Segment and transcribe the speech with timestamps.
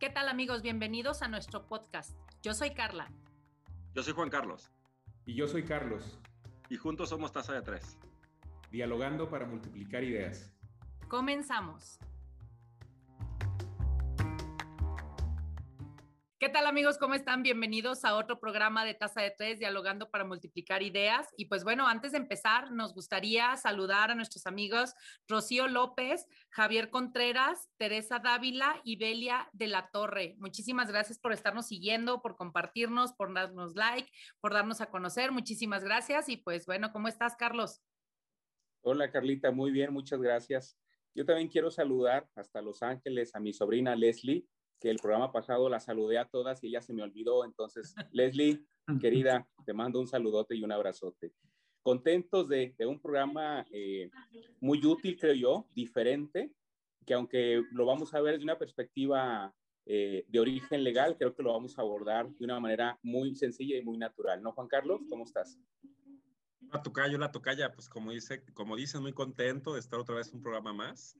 [0.00, 0.62] ¿Qué tal amigos?
[0.62, 2.16] Bienvenidos a nuestro podcast.
[2.42, 3.12] Yo soy Carla.
[3.94, 4.70] Yo soy Juan Carlos.
[5.26, 6.18] Y yo soy Carlos.
[6.70, 7.98] Y juntos somos Taza de Tres.
[8.70, 10.54] Dialogando para multiplicar ideas.
[11.08, 11.98] Comenzamos.
[16.50, 16.98] Tal amigos?
[16.98, 17.44] ¿Cómo están?
[17.44, 21.28] Bienvenidos a otro programa de Taza de Tres, dialogando para multiplicar ideas.
[21.36, 24.94] Y pues bueno, antes de empezar, nos gustaría saludar a nuestros amigos
[25.28, 30.34] Rocío López, Javier Contreras, Teresa Dávila y Belia de la Torre.
[30.38, 34.10] Muchísimas gracias por estarnos siguiendo, por compartirnos, por darnos like,
[34.40, 35.30] por darnos a conocer.
[35.30, 36.28] Muchísimas gracias.
[36.28, 37.80] Y pues bueno, ¿cómo estás, Carlos?
[38.82, 39.52] Hola, Carlita.
[39.52, 40.76] Muy bien, muchas gracias.
[41.14, 44.48] Yo también quiero saludar hasta Los Ángeles a mi sobrina Leslie
[44.80, 47.44] que el programa pasado la saludé a todas y ella se me olvidó.
[47.44, 48.64] Entonces, Leslie,
[49.00, 51.32] querida, te mando un saludote y un abrazote.
[51.82, 54.10] Contentos de, de un programa eh,
[54.60, 56.52] muy útil, creo yo, diferente,
[57.06, 59.54] que aunque lo vamos a ver desde una perspectiva
[59.86, 63.76] eh, de origen legal, creo que lo vamos a abordar de una manera muy sencilla
[63.76, 64.42] y muy natural.
[64.42, 65.00] ¿No, Juan Carlos?
[65.08, 65.58] ¿Cómo estás?
[66.72, 70.28] La tocayo, la tocaya, pues como dice, como dices, muy contento de estar otra vez
[70.28, 71.18] en un programa más.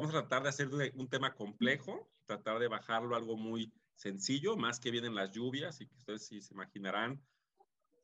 [0.00, 4.56] Vamos a tratar de hacer un tema complejo, tratar de bajarlo a algo muy sencillo,
[4.56, 7.20] más que vienen las lluvias y que ustedes sí se imaginarán,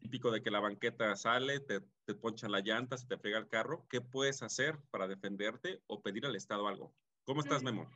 [0.01, 3.47] típico de que la banqueta sale, te, te ponchan la llanta, se te frega el
[3.47, 3.87] carro.
[3.89, 6.93] ¿Qué puedes hacer para defenderte o pedir al Estado algo?
[7.23, 7.89] ¿Cómo estás, Memo?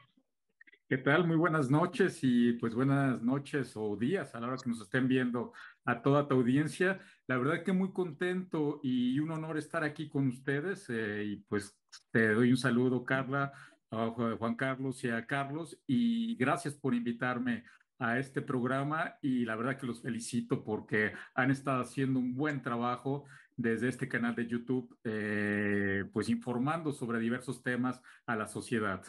[0.89, 1.27] ¿Qué tal?
[1.27, 5.09] Muy buenas noches y pues buenas noches o días a la hora que nos estén
[5.09, 5.53] viendo
[5.85, 7.01] a toda tu audiencia.
[7.27, 11.77] La verdad que muy contento y un honor estar aquí con ustedes eh, y pues
[12.11, 13.53] te doy un saludo, Carla,
[13.91, 17.65] a Juan Carlos y a Carlos y gracias por invitarme
[17.99, 22.63] a este programa y la verdad que los felicito porque han estado haciendo un buen
[22.63, 23.25] trabajo
[23.57, 29.05] desde este canal de YouTube, eh, pues informando sobre diversos temas a la sociedad.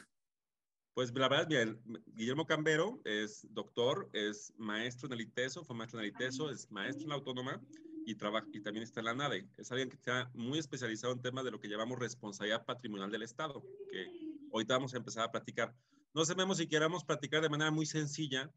[0.96, 6.00] Pues la verdad, bien, Guillermo Cambero es doctor, es maestro en el ITESO, fue maestro
[6.00, 7.62] en el ITESO, es maestro en la autónoma
[8.08, 9.48] y, trabaja, y también está en la NADE.
[9.58, 13.22] Es alguien que está muy especializado en temas de lo que llamamos responsabilidad patrimonial del
[13.22, 15.74] Estado, que ahorita vamos a empezar a platicar.
[16.14, 18.52] No sabemos si queramos platicar de manera muy sencilla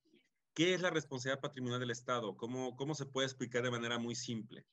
[0.54, 4.14] qué es la responsabilidad patrimonial del Estado, cómo, cómo se puede explicar de manera muy
[4.14, 4.64] simple.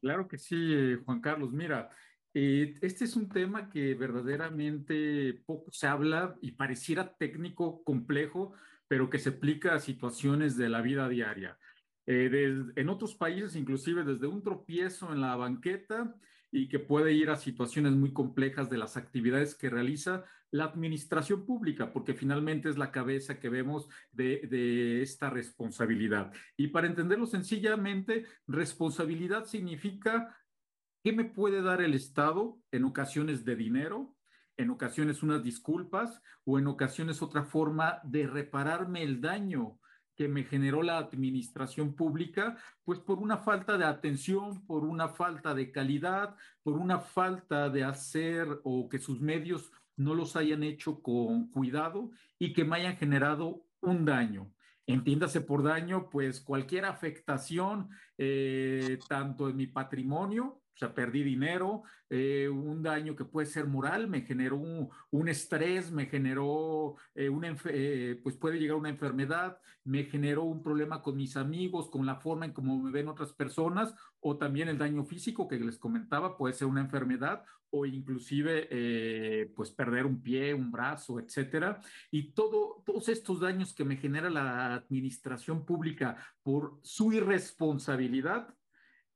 [0.00, 1.52] Claro que sí, Juan Carlos.
[1.52, 1.90] Mira,
[2.32, 8.52] eh, este es un tema que verdaderamente poco se habla y pareciera técnico, complejo,
[8.88, 11.58] pero que se aplica a situaciones de la vida diaria.
[12.06, 16.14] Eh, en otros países, inclusive desde un tropiezo en la banqueta
[16.52, 21.46] y que puede ir a situaciones muy complejas de las actividades que realiza la administración
[21.46, 26.32] pública, porque finalmente es la cabeza que vemos de, esta responsabilidad.
[26.56, 30.36] Y para entenderlo sencillamente, responsabilidad significa
[31.04, 34.16] qué me puede dar el Estado en ocasiones de dinero,
[34.56, 39.79] en ocasiones unas disculpas o en ocasiones otra forma de repararme el daño
[40.20, 45.54] que me generó la administración pública, pues por una falta de atención, por una falta
[45.54, 51.00] de calidad, por una falta de hacer o que sus medios no los hayan hecho
[51.00, 54.52] con cuidado y que me hayan generado un daño.
[54.86, 57.88] Entiéndase por daño, pues cualquier afectación,
[58.18, 64.08] eh, tanto en mi patrimonio sea, perdí dinero, eh, un daño que puede ser moral,
[64.08, 70.04] me generó un, estrés, me generó, eh, una, eh, pues puede llegar una enfermedad, me
[70.04, 73.94] generó un problema con mis amigos, con la forma en cómo me ven otras personas,
[74.20, 78.66] o también el daño físico que les comentaba, puede ser una enfermedad o inclusive
[79.54, 81.80] pues perder un pie, un brazo, etcétera.
[82.10, 88.52] Y todo, todos estos daños que me genera la administración pública por su irresponsabilidad,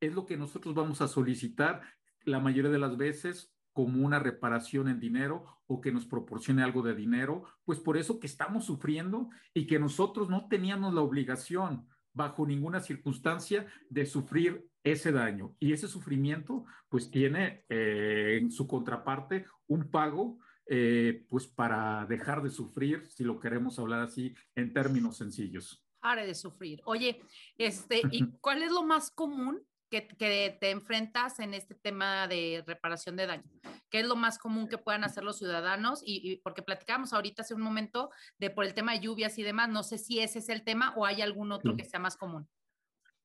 [0.01, 1.83] es lo que nosotros vamos a solicitar
[2.25, 6.83] la mayoría de las veces como una reparación en dinero o que nos proporcione algo
[6.83, 11.89] de dinero, pues por eso que estamos sufriendo y que nosotros no teníamos la obligación
[12.13, 15.57] bajo ninguna circunstancia de sufrir ese daño.
[15.59, 22.43] Y ese sufrimiento pues tiene eh, en su contraparte un pago eh, pues para dejar
[22.43, 25.85] de sufrir, si lo queremos hablar así en términos sencillos.
[26.01, 26.81] Pare de sufrir.
[26.85, 27.21] Oye,
[27.59, 29.61] este, ¿y cuál es lo más común
[30.03, 33.51] que, te enfrentas en este tema de reparación de daño?
[33.91, 36.03] ¿Qué es lo más común que puedan hacer los ciudadanos?
[36.05, 39.69] Y, porque platicamos ahorita hace un momento de por el tema de lluvias y demás,
[39.69, 42.49] no sé si ese es el tema o hay algún otro que sea más común.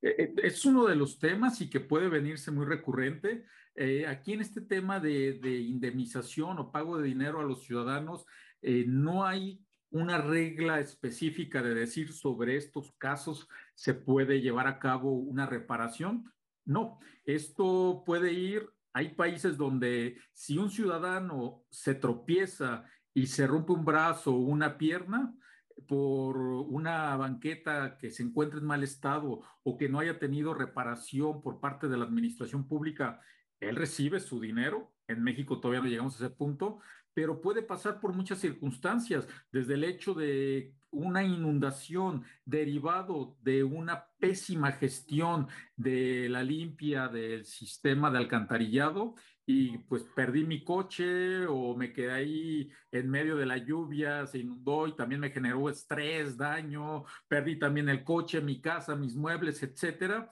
[0.01, 3.45] Eh, eh, es uno de los temas y que puede venirse muy recurrente.
[3.75, 8.25] Eh, aquí en este tema de, de, indemnización o pago de dinero a los ciudadanos,
[8.62, 9.62] no hay
[9.92, 16.31] una regla específica de decir sobre estos casos se puede llevar a cabo una reparación.
[16.69, 23.71] No, esto puede ir, hay países donde si un ciudadano se tropieza y se rompe
[23.71, 25.33] un brazo o una pierna,
[25.88, 31.42] por una banqueta que se encuentre en mal estado o que no haya tenido reparación
[31.42, 33.19] por parte de la administración pública,
[33.60, 34.94] él recibe su dinero.
[35.07, 36.81] En México todavía no llegamos a ese punto,
[37.19, 44.06] pero puede pasar por muchas circunstancias, desde el hecho de una inundación derivado de una
[44.18, 51.75] pésima gestión de la limpia del sistema de alcantarillado y pues perdí mi coche o
[51.75, 56.38] me quedé ahí en medio de la lluvia, se inundó y también me generó estrés,
[56.38, 60.31] daño, perdí también el coche, mi casa, mis muebles, etcétera.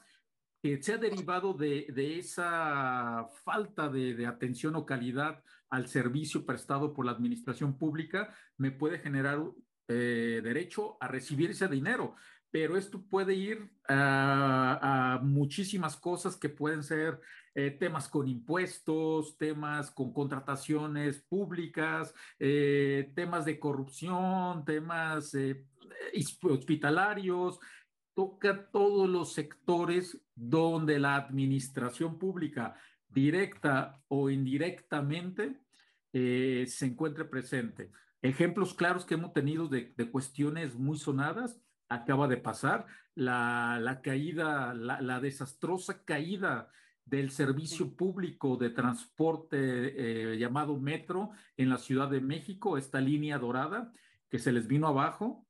[0.62, 6.46] Que se ha derivado de, de esa falta de, de, atención o calidad al servicio
[6.46, 9.40] prestado por la administración pública, me puede generar
[9.88, 12.16] eh, derecho a recibir ese dinero.
[12.50, 17.19] Pero esto puede ir a, muchísimas cosas que pueden ser
[17.54, 25.36] eh, temas con impuestos, temas con contrataciones públicas, eh, temas de corrupción, temas
[26.42, 27.60] hospitalarios,
[28.18, 32.75] toca todos los sectores donde la administración pública,
[33.18, 35.62] directa o indirectamente,
[36.12, 37.92] se encuentre presente.
[38.22, 41.60] Ejemplos claros que hemos tenido de, de cuestiones muy sonadas
[41.90, 42.86] acaba de pasar,
[43.16, 46.69] la, la caída, la, la, desastrosa caída
[47.06, 53.38] del servicio público de transporte eh, llamado Metro en la Ciudad de México, esta línea
[53.40, 53.92] dorada
[54.30, 55.48] que se les vino abajo,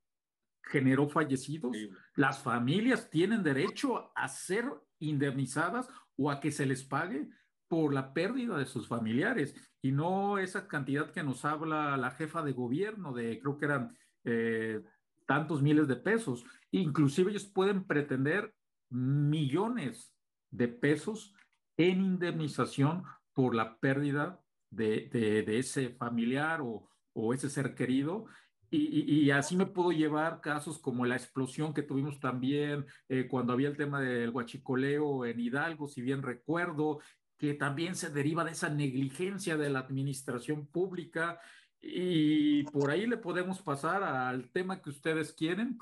[0.62, 1.76] generó fallecidos.
[2.14, 4.64] Las familias tienen derecho a ser
[5.00, 7.28] indemnizadas o a que se les pague
[7.68, 12.42] por la pérdida de sus familiares y no esa cantidad que nos habla la jefa
[12.42, 14.82] de gobierno de creo que eran eh,
[15.26, 16.44] tantos miles de pesos.
[16.70, 18.54] Inclusive ellos pueden pretender
[18.90, 20.12] millones
[20.50, 21.34] de pesos
[21.76, 23.04] en indemnización
[23.34, 28.26] por la pérdida de, de, de ese familiar o, o, ese ser querido.
[28.70, 33.26] Y, y, y, así me puedo llevar casos como la explosión que tuvimos también eh,
[33.26, 36.98] cuando había el tema del huachicoleo en Hidalgo, si bien recuerdo,
[37.38, 41.40] que también se deriva de esa negligencia de la administración pública.
[41.80, 45.78] Y por ahí le podemos pasar al tema que ustedes quieren,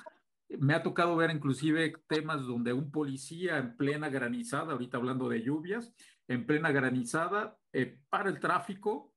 [0.49, 5.43] me ha tocado ver inclusive temas donde un policía en plena granizada, ahorita hablando de
[5.43, 5.93] lluvias,
[6.29, 9.13] en plena granizada, eh, para el tráfico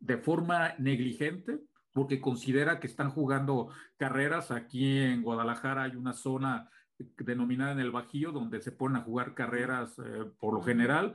[0.00, 1.60] de forma negligente,
[1.92, 4.50] porque considera que están jugando carreras.
[4.50, 9.34] Aquí en Guadalajara hay una zona denominada en el Bajío donde se ponen a jugar
[9.34, 11.14] carreras eh, por lo general.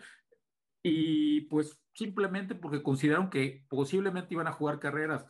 [0.84, 5.26] Y pues simplemente porque consideraron que posiblemente iban a jugar carreras.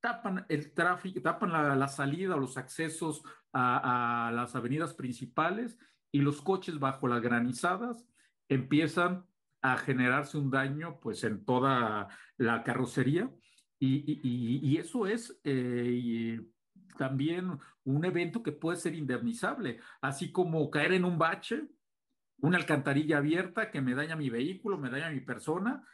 [0.00, 3.22] Tapan el tráfico, tapan la, salida o los accesos
[3.52, 5.78] a, las avenidas principales
[6.12, 8.06] y los coches bajo las granizadas
[8.48, 9.26] empiezan
[9.62, 13.30] a generarse un daño pues en toda la carrocería.
[13.78, 16.40] Y eso es eh,
[16.96, 21.68] también un evento que puede ser indemnizable, así como caer en un bache,
[22.38, 25.86] una alcantarilla abierta que me daña mi vehículo, me daña mi persona,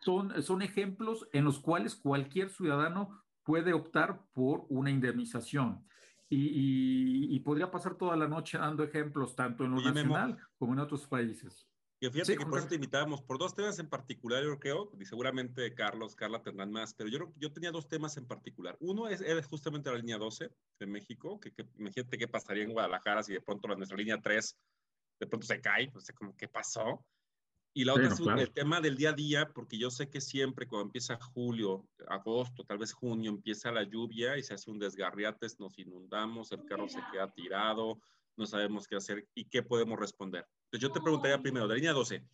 [0.00, 5.86] son, son ejemplos en los cuales cualquier ciudadano puede optar por una indemnización.
[6.28, 10.30] Y, y, y, podría pasar toda la noche dando ejemplos, tanto en lo Oye, nacional
[10.30, 11.68] Memo, como en otros países.
[12.00, 14.90] Y fíjate sí, que por eso te invitábamos, por dos temas en particular, yo creo,
[14.98, 18.76] y seguramente Carlos, Carla tendrán más, pero yo, yo tenía dos temas en particular.
[18.80, 22.72] Uno es, es justamente la línea 12 de México, que, que, imagínate qué pasaría en
[22.72, 24.58] Guadalajara si de pronto la, nuestra línea 3
[25.22, 27.06] de pronto se cae, no sé cómo qué pasó.
[27.72, 28.40] Y la otra bueno, es claro.
[28.40, 32.64] el tema del día a día, porque yo sé que siempre cuando empieza julio, agosto,
[32.64, 36.88] tal vez junio, empieza la lluvia y se hace un desgarriates, nos inundamos, el carro
[36.88, 38.00] se queda tirado,
[38.36, 40.44] no sabemos qué hacer y qué podemos responder.
[40.64, 42.26] Entonces yo te preguntaría primero, de línea 12,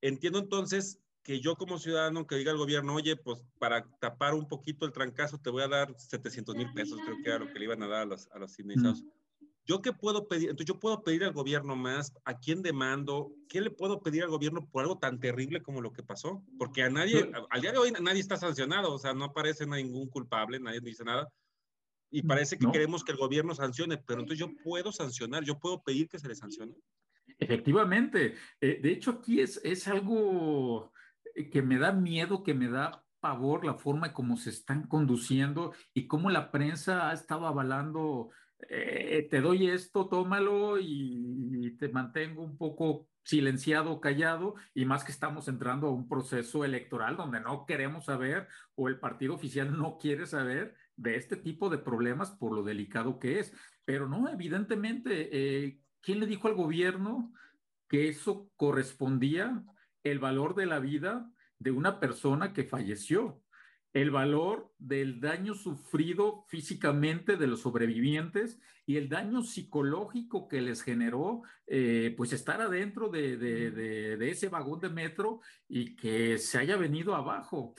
[0.00, 4.48] entiendo entonces que yo como ciudadano que diga al gobierno, oye, pues para tapar un
[4.48, 7.58] poquito el trancazo te voy a dar 700 mil pesos, creo que era lo que
[7.58, 9.02] le iban a dar a los, a los indemnizados.
[9.02, 9.19] Mm.
[9.66, 10.50] ¿Yo qué puedo pedir?
[10.50, 13.32] Entonces, yo puedo pedir al gobierno más, ¿a quién demando?
[13.48, 16.44] ¿Qué le puedo pedir al gobierno por algo tan terrible como lo que pasó?
[16.58, 20.08] Porque a nadie, al día de hoy nadie está sancionado, o sea, no aparece ningún
[20.08, 21.28] culpable, nadie dice nada.
[22.10, 22.72] Y parece que no.
[22.72, 26.26] queremos que el gobierno sancione, pero entonces yo puedo sancionar, yo puedo pedir que se
[26.26, 26.74] le sancione.
[27.38, 28.34] Efectivamente.
[28.60, 30.92] Eh, de hecho, aquí es, es algo
[31.52, 36.06] que me da miedo, que me da pavor la forma como se están conduciendo y
[36.06, 38.30] cómo la prensa ha estado avalando
[38.68, 45.04] eh, te doy esto, tómalo y, y, te mantengo un poco silenciado, callado, y más
[45.04, 49.76] que estamos entrando a un proceso electoral donde no queremos saber o el partido oficial
[49.76, 53.52] no quiere saber de este tipo de problemas por lo delicado que es.
[53.84, 57.32] Pero no, evidentemente, eh, ¿quién le dijo al gobierno
[57.88, 59.62] que eso correspondía
[60.02, 63.42] el valor de la vida de una persona que falleció?
[63.92, 70.82] El valor del daño sufrido físicamente de los sobrevivientes y el daño psicológico que les
[70.82, 76.76] generó, eh, pues estar adentro de, de, ese vagón de metro y que se haya
[76.76, 77.74] venido abajo.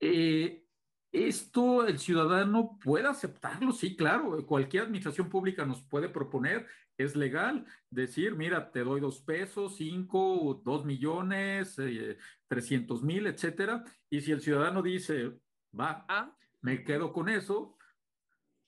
[0.00, 0.66] Eh,
[1.12, 6.66] esto el ciudadano puede aceptarlo, sí, claro, cualquier administración pública nos puede proponer,
[6.98, 13.84] es legal decir, mira, te doy dos pesos, cinco, dos millones, eh, trescientos mil, etcétera,
[14.10, 15.38] y si el ciudadano dice,
[15.78, 16.36] va, ah.
[16.62, 17.76] me quedo con eso,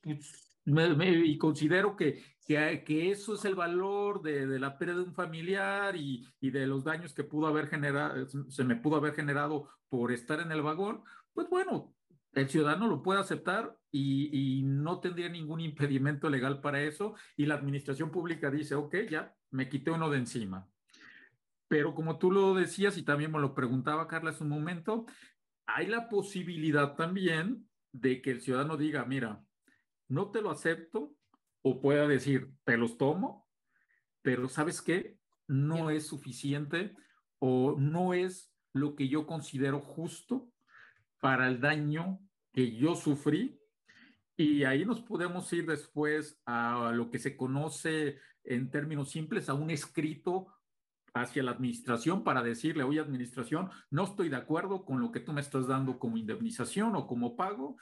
[0.05, 6.27] y considero que, que, eso es el valor de, la pérdida de un familiar y,
[6.41, 10.41] y, de los daños que pudo haber generado, se me pudo haber generado por estar
[10.41, 11.95] en el vagón, pues bueno,
[12.33, 17.47] el ciudadano lo puede aceptar y, y, no tendría ningún impedimento legal para eso y
[17.47, 20.69] la administración pública dice, ok, ya me quité uno de encima.
[21.69, 25.07] Pero como tú lo decías y también me lo preguntaba Carla hace un momento,
[25.69, 29.45] hay la posibilidad también de que el ciudadano diga, mira,
[30.09, 31.15] no te lo acepto,
[31.63, 33.47] o pueda decir, te los tomo,
[34.23, 35.19] pero ¿sabes qué?
[35.47, 36.97] No es suficiente
[37.39, 40.51] o no es lo que yo considero justo
[41.21, 42.19] para el daño
[42.53, 43.61] que yo sufrí.
[44.37, 49.55] Y ahí nos podemos ir después a lo que se conoce en términos simples, a
[49.55, 50.47] un escrito
[51.15, 55.33] hacia la administración para decirle, oye, administración, no estoy de acuerdo con lo que tú
[55.33, 57.77] me estás dando como indemnización o como pago,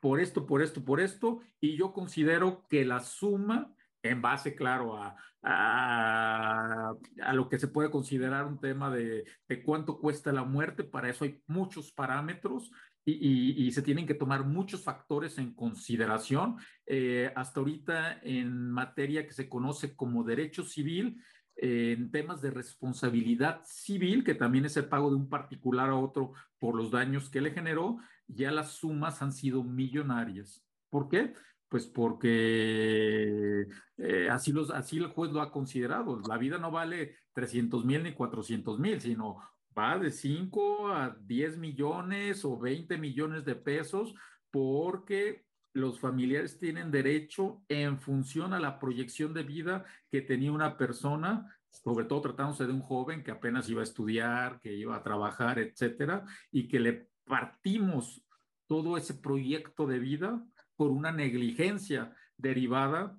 [0.00, 4.96] por esto, por esto, por esto, y yo considero que la suma, en base, claro,
[4.96, 10.44] a, a, a lo que se puede considerar un tema de, de, cuánto cuesta la
[10.44, 12.70] muerte, para eso hay muchos parámetros
[13.04, 16.58] y, y, y se tienen que tomar muchos factores en consideración.
[16.86, 21.20] Eh, hasta ahorita, en materia que se conoce como derecho civil,
[21.60, 26.32] en temas de responsabilidad civil, que también es el pago de un particular a otro
[26.58, 27.98] por los daños que le generó,
[28.28, 30.64] ya las sumas han sido millonarias.
[30.88, 31.34] ¿Por qué?
[31.68, 36.20] Pues porque eh, así, los, así el juez lo ha considerado.
[36.28, 39.38] La vida no vale 300 mil ni 400 mil, sino
[39.76, 44.14] va de 5 a 10 millones o 20 millones de pesos
[44.50, 50.76] porque los familiares tienen derecho en función a la proyección de vida que tenía una
[50.76, 55.02] persona, sobre todo tratándose de un joven que apenas iba a estudiar, que iba a
[55.02, 58.24] trabajar, etcétera, y que le partimos
[58.66, 60.44] todo ese proyecto de vida
[60.76, 63.18] por una negligencia derivada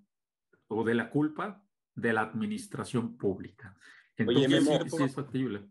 [0.68, 1.63] o de la culpa
[1.96, 3.75] de la administración pública.
[4.15, 5.68] Entonces, sí es factible.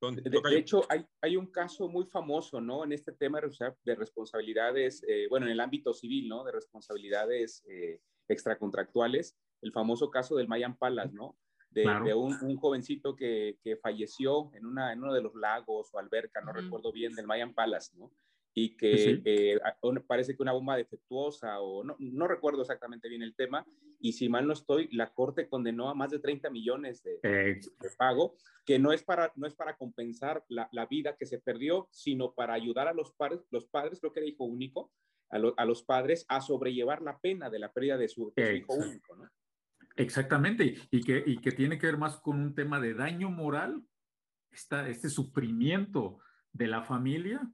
[0.00, 2.84] De, hecho, hay, hay, un caso muy famoso, ¿no?
[2.84, 3.38] En este tema
[3.84, 6.42] de responsabilidades, eh, bueno, en el ámbito civil, ¿no?
[6.42, 11.36] De responsabilidades eh, extracontractuales, el famoso caso del Mayan Palace, ¿no?
[11.68, 15.90] De, de un, un, jovencito que, que falleció en, una, en uno de los lagos
[15.92, 18.10] o alberca, no recuerdo bien, del Mayan Palace, ¿no?
[18.54, 19.60] Y que eh,
[20.06, 23.64] parece que una bomba defectuosa o no, no, recuerdo exactamente bien el tema
[24.00, 27.90] y si mal no estoy, la Corte condenó a más de 30 millones de, de
[27.96, 31.88] pago, que no es para, no es para compensar la, la, vida que se perdió,
[31.92, 34.90] sino para ayudar a los padres, los padres, creo que dijo único,
[35.30, 39.16] a, a los padres a sobrellevar la pena de la pérdida de su, hijo único,
[39.16, 39.28] ¿no?
[39.96, 43.84] Exactamente, y que, y que tiene que ver más con un tema de daño moral,
[44.50, 46.18] esta, este sufrimiento
[46.52, 47.48] de la familia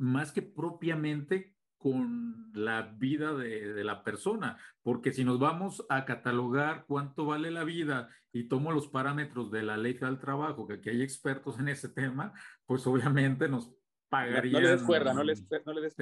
[0.00, 6.84] más que propiamente con la vida de, la persona, porque si nos vamos a catalogar
[6.86, 10.90] cuánto vale la vida y tomo los parámetros de la ley del trabajo, que aquí
[10.90, 12.34] hay expertos en ese tema,
[12.66, 13.72] pues obviamente nos
[14.10, 14.52] pagarían.
[14.52, 15.96] No, le des cuerda, no le, no le des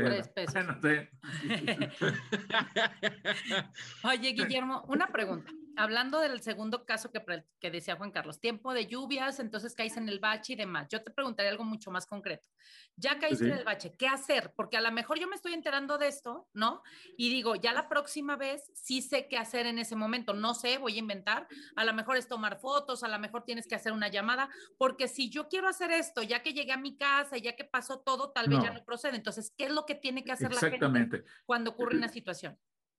[4.03, 7.23] Oye, Guillermo, una pregunta hablando del segundo caso que,
[7.61, 10.89] que, decía Juan Carlos, tiempo de lluvias, entonces caes en el bache y demás.
[10.91, 12.49] Yo te preguntaría algo mucho más concreto.
[12.97, 14.53] Ya caíste en el bache, ¿qué hacer?
[14.57, 16.83] Porque a lo mejor yo me estoy enterando de esto, ¿no?
[17.17, 20.35] Y digo, ya la próxima vez sí sé qué hacer en ese momento.
[20.35, 21.47] No sé, voy a inventar.
[21.77, 25.07] A lo mejor es tomar fotos, a lo mejor tienes que hacer una llamada, porque
[25.07, 28.31] si yo quiero hacer esto, ya que llegué a mi casa, ya que pasó todo,
[28.33, 29.17] tal vez ya no procede.
[29.17, 32.59] Entonces, ¿qué es lo que tiene que hacer la gente cuando ocurre una situación?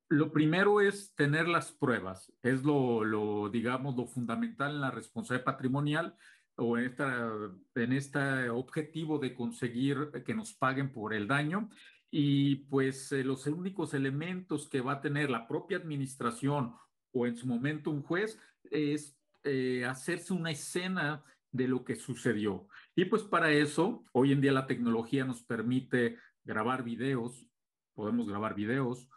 [0.10, 6.16] Lo primero es tener las pruebas, es lo, digamos, lo fundamental en la responsabilidad patrimonial
[6.56, 7.32] o en, esta,
[7.76, 11.70] en este objetivo de conseguir que nos paguen por el daño.
[12.10, 16.74] Y pues eh, los únicos elementos que va a tener la propia administración
[17.12, 18.40] o en su momento un juez
[18.72, 22.68] es eh, hacerse una escena de lo que sucedió.
[22.96, 27.46] Y pues para eso, hoy en día la tecnología nos permite grabar videos,
[27.94, 29.08] podemos grabar videos,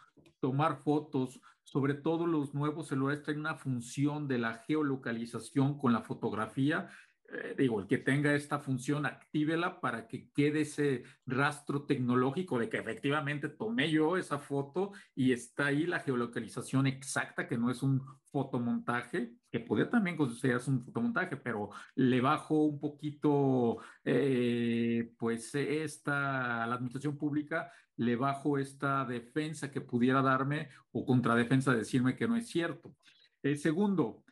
[0.43, 6.03] tomar fotos, sobre todo los nuevos celulares traen una función de la geolocalización con la
[6.03, 6.89] fotografía.
[7.35, 12.69] eh, digo, el que tenga esta función, actívela para que quede ese rastro tecnológico de
[12.69, 17.83] que efectivamente tomé yo esa foto y está ahí la geolocalización exacta, que no es
[17.83, 25.55] un fotomontaje, que podría también considerarse un fotomontaje, pero le bajo un poquito, eh, pues
[25.55, 27.71] esta, a la administración pública,
[28.05, 32.95] le bajo esta defensa que pudiera darme o contradefensa decirme que no es cierto.
[33.43, 34.25] El segundo,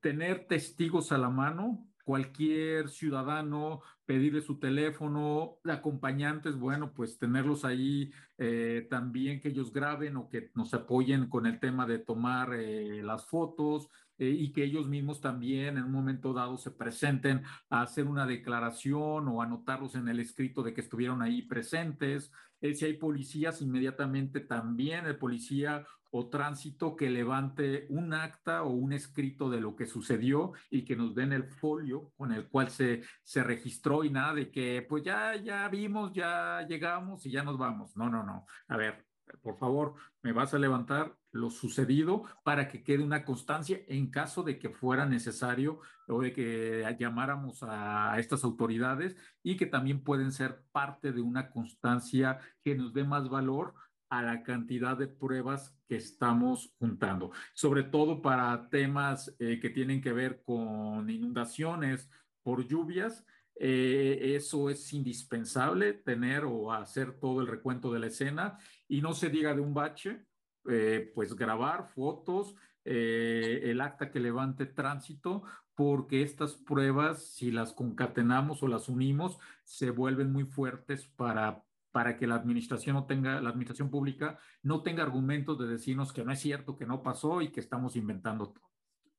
[0.00, 8.10] tener testigos a la mano cualquier ciudadano, pedirle su teléfono, acompañantes, bueno, pues tenerlos ahí
[8.36, 13.00] eh, también que ellos graben o que nos apoyen con el tema de tomar eh,
[13.04, 13.88] las fotos
[14.20, 18.26] eh, y que ellos mismos también en un momento dado se presenten a hacer una
[18.26, 22.30] declaración o anotarlos en el escrito de que estuvieron ahí presentes.
[22.60, 28.92] si hay policías, inmediatamente también el policía o tránsito que levante un acta o un
[28.92, 33.02] escrito de lo que sucedió y que nos den el folio con el cual se,
[33.22, 37.56] se registró y nada de que pues ya, ya vimos, ya llegamos y ya nos
[37.56, 37.96] vamos.
[37.96, 38.44] No, no, no.
[38.68, 39.06] A ver,
[39.42, 44.42] por favor, me vas a levantar lo sucedido para que quede una constancia en caso
[44.42, 50.32] de que fuera necesario o de que llamáramos a estas autoridades y que también pueden
[50.32, 53.74] ser parte de una constancia que nos dé más valor
[54.10, 60.02] a la cantidad de pruebas que estamos juntando, sobre todo para temas eh, que tienen
[60.02, 62.10] que ver con inundaciones
[62.42, 63.24] por lluvias.
[63.54, 68.58] Eh, eso es indispensable tener o hacer todo el recuento de la escena
[68.90, 70.26] y no se diga de un bache,
[70.68, 75.44] eh, pues grabar fotos, el acta que levante tránsito,
[75.74, 82.16] porque estas pruebas, si las concatenamos o las unimos, se vuelven muy fuertes para para
[82.16, 86.32] que la administración no tenga, la administración pública no tenga argumentos de decirnos que no
[86.32, 88.69] es cierto, que no pasó y que estamos inventando todo.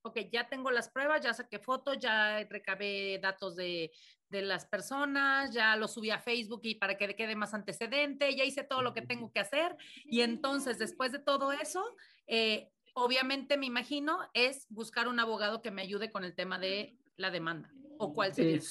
[0.03, 3.91] Ok, ya tengo las pruebas, ya saqué fotos, ya recabé datos de,
[4.31, 8.43] de las personas, ya lo subí a Facebook y para que quede más antecedente, ya
[8.43, 9.75] hice todo lo que tengo que hacer.
[10.05, 11.83] Y entonces, después de todo eso,
[12.27, 16.97] eh, obviamente me imagino es buscar un abogado que me ayude con el tema de
[17.17, 17.69] la demanda.
[17.99, 18.61] ¿O cuál sería?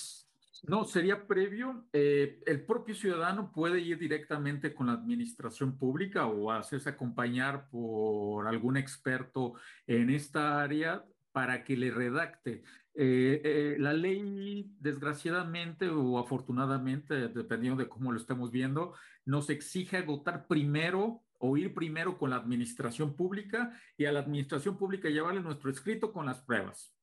[0.65, 1.87] No, sería previo.
[1.93, 8.47] Eh, el propio ciudadano puede ir directamente con la administración pública o hacerse acompañar por
[8.47, 9.55] algún experto
[9.87, 12.63] en esta área para que le redacte.
[12.95, 19.97] Eh, eh, la ley, desgraciadamente o afortunadamente, dependiendo de cómo lo estemos viendo, nos exige
[19.97, 25.41] agotar primero o ir primero con la administración pública y a la administración pública llevarle
[25.41, 26.95] nuestro escrito con las pruebas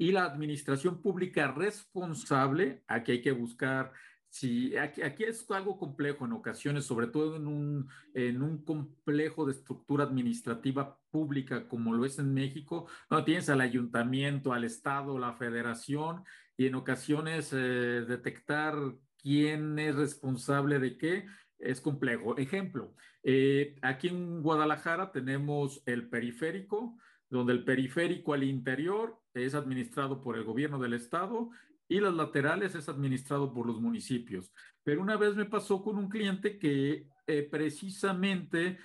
[0.00, 3.92] y la administración pública responsable, aquí hay que buscar,
[4.30, 9.44] si aquí, aquí, es algo complejo en ocasiones, sobre todo en un, en un complejo
[9.44, 15.18] de estructura administrativa pública como lo es en México, no tienes al ayuntamiento, al Estado,
[15.18, 16.22] la federación,
[16.56, 18.76] y en ocasiones eh, detectar
[19.20, 21.26] quién es responsable de qué
[21.58, 22.36] es complejo.
[22.38, 26.96] Ejemplo, eh, aquí en Guadalajara tenemos el periférico,
[27.28, 31.50] donde el periférico al interior es administrado por el gobierno del estado
[31.90, 34.52] y las laterales es administrado por los municipios.
[34.84, 38.78] Pero una vez me pasó con un cliente que eh, precisamente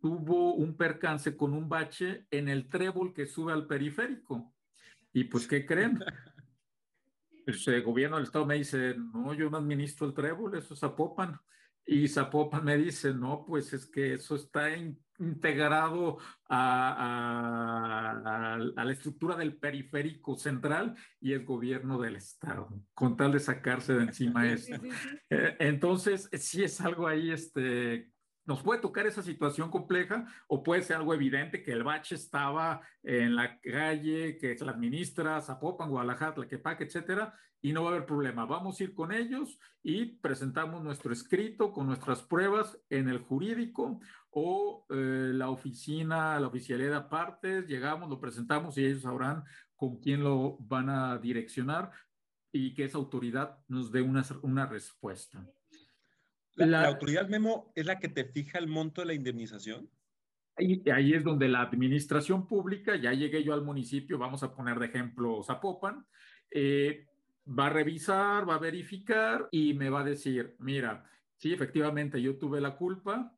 [0.00, 4.54] tuvo un percance con un bache en el trébol que sube al periférico.
[5.12, 5.98] Y pues, ¿qué creen?
[7.66, 11.40] El gobierno del estado me dice, no, yo no administro el trébol, eso es Zapopan.
[11.86, 14.68] Y Zapopan me dice, no, pues es que eso está
[15.18, 16.96] integrado a,
[18.74, 24.04] la estructura del periférico central y el gobierno del Estado, con tal de sacarse de
[24.04, 24.74] encima eso.
[25.30, 28.10] Eh, entonces, sí es algo ahí este,
[28.48, 32.80] nos puede tocar esa situación compleja o puede ser algo evidente que el bache estaba
[33.02, 37.92] en la calle, que se la administra Zapopan, Guadalajara, Tlaquepaque, etcétera, y no va a
[37.92, 38.46] haber problema.
[38.46, 44.00] Vamos a ir con ellos y presentamos nuestro escrito con nuestras pruebas en el jurídico
[44.30, 49.44] o eh, la oficina, la oficialidad de partes, llegamos, lo presentamos y ellos sabrán
[49.76, 51.90] con quién lo van a direccionar
[52.52, 55.46] y que esa autoridad nos dé una, una respuesta.
[56.54, 59.88] La, autoridad Memo es la que te fija el monto de la indemnización.
[60.56, 64.78] Ahí, ahí es donde la administración pública, ya llegué yo al municipio, vamos a poner
[64.80, 66.04] de ejemplo Zapopan,
[66.50, 67.06] eh,
[67.46, 71.04] va a revisar, va a verificar y me va a decir, mira,
[71.36, 73.32] sí, efectivamente yo tuve la culpa,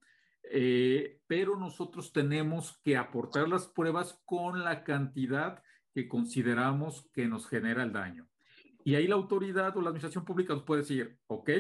[0.45, 7.49] eh, pero nosotros tenemos que aportar las pruebas con la cantidad que consideramos que nos
[7.49, 8.29] genera el daño.
[8.85, 11.51] Y ahí la autoridad o la administración pública nos puede decir, ok,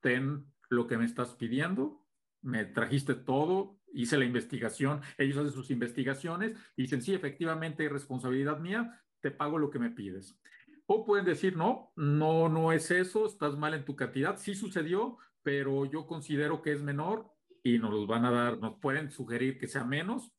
[0.00, 2.06] ten lo que me estás pidiendo,
[2.40, 8.58] me trajiste todo, hice la investigación, ellos hacen sus investigaciones y dicen, sí, efectivamente, responsabilidad
[8.58, 10.38] mía, te pago lo que me pides.
[10.86, 14.36] O pueden decir, no, no, no es eso, estás mal en tu cantidad.
[14.36, 17.31] Sí sucedió, pero yo considero que es menor
[17.62, 20.32] y nos los van a dar, nos pueden sugerir que sea menos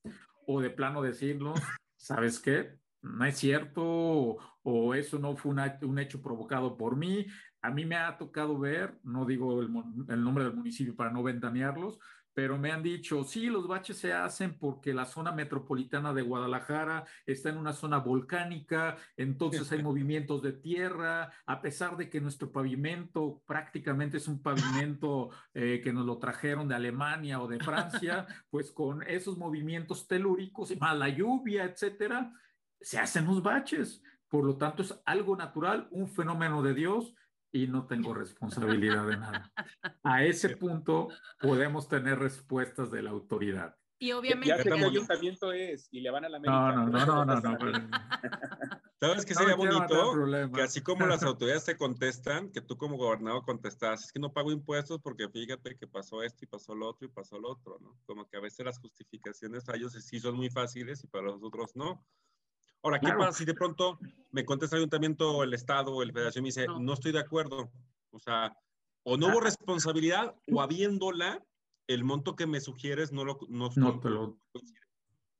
[0.46, 1.60] o de plano decirnos,
[1.96, 2.78] ¿sabes qué?
[3.02, 7.26] No es cierto o, eso no fue un hecho provocado por mí.
[7.62, 9.70] A mí me ha tocado ver, no digo el,
[10.10, 12.00] el nombre del municipio para no ventanearlos,
[12.34, 17.06] pero me han dicho, sí, los baches se hacen porque la zona metropolitana de Guadalajara
[17.26, 22.52] está en una zona volcánica, entonces hay movimientos de tierra, a pesar de que nuestro
[22.52, 28.26] pavimento prácticamente es un pavimento eh, que nos lo trajeron de Alemania o de Francia,
[28.50, 32.34] pues con esos movimientos telúricos, y más la lluvia, etcétera,
[32.82, 34.02] se hacen los baches.
[34.28, 37.13] Por lo tanto, es algo natural, un fenómeno de Dios
[37.54, 39.54] y no tengo responsabilidad de nada.
[40.04, 41.08] A ese punto
[41.39, 43.78] podemos tener respuestas de la autoridad.
[44.00, 44.50] Y obviamente.
[44.50, 46.76] Ya sé qué ayuntamiento es y le van a la América.
[46.76, 47.58] No, no, no, no, no.
[47.58, 47.78] Pues.
[49.00, 50.13] ¿Sabes qué sería bonito?
[50.54, 54.34] Que así como las autoridades te contestan, que tú como gobernador contestas, es que no
[54.34, 57.78] pago impuestos porque fíjate que pasó esto y pasó lo otro y pasó lo otro,
[57.80, 57.98] ¿no?
[58.06, 61.42] Como que a veces las justificaciones a ellos sí son muy fáciles y para los
[61.42, 62.06] otros no.
[62.84, 63.98] Ahora, ¿qué pasa si de pronto
[64.32, 66.93] me contesta el ayuntamiento o el Estado o el Federación y me dice, no.
[66.93, 67.72] estoy de acuerdo?
[68.12, 68.56] O sea,
[69.04, 69.46] o no hubo ah.
[69.46, 71.41] responsabilidad o habiéndola,
[71.88, 73.39] el monto que me sugieres no lo...
[73.48, 74.38] No, no te lo...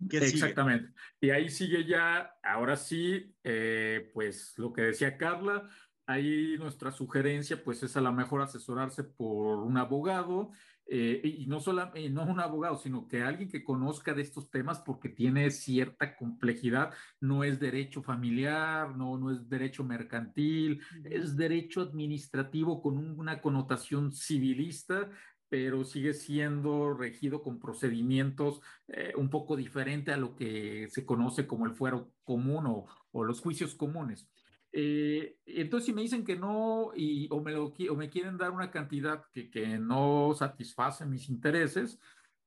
[0.10, 0.94] Exactamente.
[1.20, 5.70] Y ahí sigue ya, ahora sí, eh, pues lo que decía Carla,
[6.06, 10.52] ahí nuestra sugerencia pues es a lo mejor asesorarse por un abogado
[10.96, 14.80] eh, y no solo no un abogado, sino que alguien que conozca de estos temas
[14.80, 21.82] porque tiene cierta complejidad, no es derecho familiar, no, no es derecho mercantil, es derecho
[21.82, 25.10] administrativo con una connotación civilista,
[25.50, 31.48] pero sigue siendo regido con procedimientos eh, un poco diferente a lo que se conoce
[31.48, 34.30] como el fuero común o, o los juicios comunes.
[34.76, 38.72] Eh, entonces, si me dicen que no y, o, me o me quieren dar una
[38.72, 42.00] cantidad que, que no satisface mis intereses,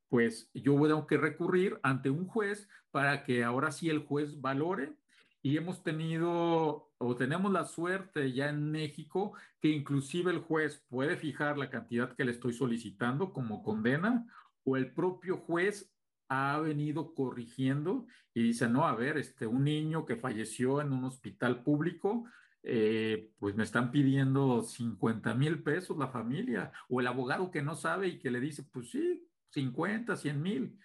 [0.08, 4.94] pues yo tengo que recurrir ante un juez para que ahora sí el juez valore.
[5.40, 11.16] Y hemos tenido o tenemos la suerte ya en México que inclusive el juez puede
[11.16, 14.26] fijar la cantidad que le estoy solicitando como condena
[14.64, 15.92] o el propio juez
[16.28, 21.04] ha venido corrigiendo y dice, no, a ver, este, un niño que falleció en un
[21.04, 22.24] hospital público,
[22.62, 27.76] eh, pues me están pidiendo 50 mil pesos la familia, o el abogado que no
[27.76, 30.78] sabe y que le dice, pues sí, 50, 100 mil.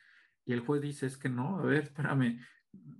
[0.45, 2.39] Y el juez dice, es que no, a ver, espérame,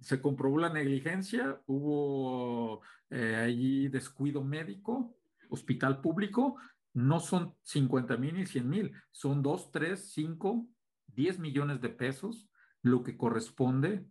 [0.02, 5.16] se comprobó la negligencia, hubo eh, allí descuido médico,
[5.50, 6.58] hospital público,
[6.94, 10.68] no son 50 mil ni 100 mil, son 2, 3, 5,
[11.16, 12.50] 10 millones de pesos,
[12.82, 14.06] lo que corresponde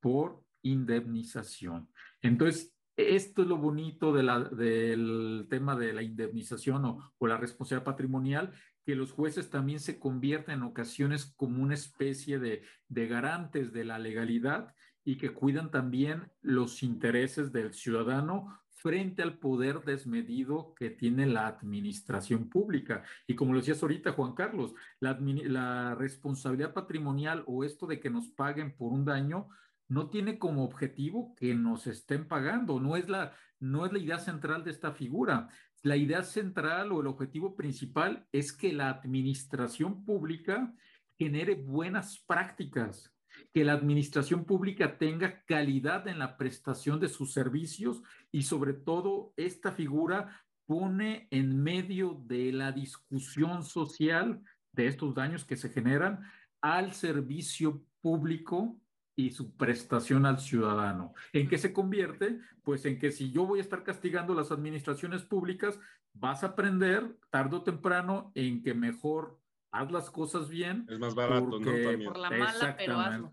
[0.00, 1.88] por indemnización.
[2.20, 8.52] Entonces, esto es lo bonito del tema de la indemnización o, o, la responsabilidad patrimonial,
[8.84, 13.84] que los jueces también se convierten en ocasiones como una especie de, de garantes de
[13.84, 20.90] la legalidad y que cuidan también los intereses del ciudadano frente al poder desmedido que
[20.90, 23.04] tiene la administración pública.
[23.28, 28.10] Y como lo decías ahorita, Juan Carlos, la, la, responsabilidad patrimonial o esto de que
[28.10, 29.48] nos paguen por un daño
[29.88, 34.18] no tiene como objetivo que nos estén pagando, no es la, no es la idea
[34.18, 35.48] central de esta figura.
[35.82, 40.74] La idea central o el objetivo principal es que la administración pública
[41.18, 43.12] genere buenas prácticas,
[43.52, 49.32] que la administración pública tenga calidad en la prestación de sus servicios y sobre todo
[49.36, 54.42] esta figura pone en medio de la discusión social
[54.72, 56.22] de estos daños que se generan
[56.62, 58.80] al servicio público
[59.14, 61.12] y su prestación al ciudadano.
[61.34, 62.40] ¿En qué se convierte?
[62.62, 65.78] Pues en que si yo voy a estar castigando las administraciones públicas,
[66.14, 69.38] vas a aprender tarde o temprano en que mejor
[69.70, 70.86] haz las cosas bien.
[70.88, 72.04] Es más barato, ¿no?
[72.04, 73.30] Por la mala, pero hazlo.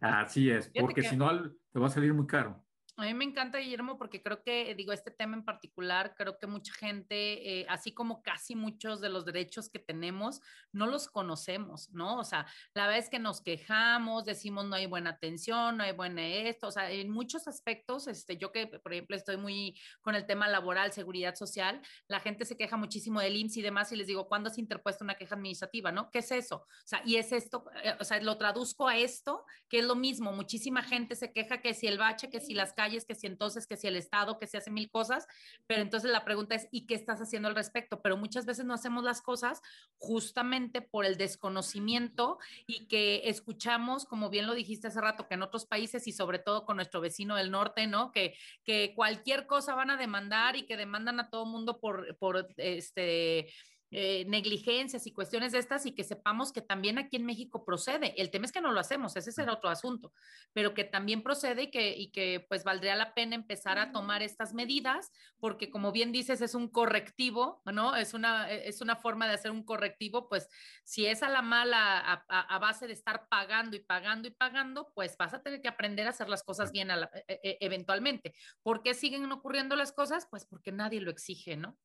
[0.00, 1.28] Así es, porque si no
[1.72, 2.64] te va a salir muy caro.
[3.00, 6.46] A mí me encanta, Guillermo, porque creo que, digo, este tema en particular, creo que
[6.46, 11.88] mucha gente, eh, así como casi muchos de los derechos que tenemos, no los conocemos,
[11.90, 12.18] ¿no?
[12.18, 16.26] O sea, la vez que nos quejamos, decimos no hay buena atención, no hay buena
[16.26, 20.26] esto, o sea, en muchos aspectos, este, yo que, por ejemplo, estoy muy con el
[20.26, 24.08] tema laboral, seguridad social, la gente se queja muchísimo del IMSS y demás, y les
[24.08, 26.10] digo, ¿cuándo has interpuesto una queja administrativa, no?
[26.10, 26.56] ¿Qué es eso?
[26.56, 29.94] O sea, y es esto, eh, o sea, lo traduzco a esto, que es lo
[29.94, 33.26] mismo, muchísima gente se queja que si el bache, que si las calles, que si
[33.26, 35.26] entonces, que si el Estado, que si hace mil cosas,
[35.66, 38.00] pero entonces la pregunta es, ¿y qué estás haciendo al respecto?
[38.00, 39.62] Pero muchas veces no hacemos las cosas
[39.98, 45.42] justamente por el desconocimiento y que escuchamos, como bien lo dijiste hace rato, que en
[45.42, 48.12] otros países y sobre todo con nuestro vecino del norte, ¿no?
[48.12, 52.48] Que, que cualquier cosa van a demandar y que demandan a todo mundo por, por
[52.56, 53.48] este
[53.92, 58.14] eh, negligencias y cuestiones de estas y que sepamos que también aquí en México procede.
[58.20, 60.12] El tema es que no lo hacemos, ese será otro asunto,
[60.52, 64.22] pero que también procede y que, y que pues valdría la pena empezar a tomar
[64.22, 67.96] estas medidas porque como bien dices es un correctivo, ¿no?
[67.96, 70.48] Es una, es una forma de hacer un correctivo, pues
[70.84, 74.92] si es a la mala a, a, base de estar pagando y pagando y pagando,
[74.94, 78.34] pues vas a tener que aprender a hacer las cosas bien a e, e, eventualmente.
[78.62, 80.26] ¿Por qué siguen ocurriendo las cosas?
[80.30, 81.76] Pues porque nadie lo exige, ¿no?